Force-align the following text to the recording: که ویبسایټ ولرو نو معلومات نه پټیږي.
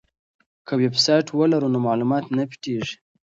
که 0.65 0.73
ویبسایټ 0.81 1.25
ولرو 1.31 1.67
نو 1.73 1.79
معلومات 1.87 2.25
نه 2.37 2.43
پټیږي. 2.49 2.95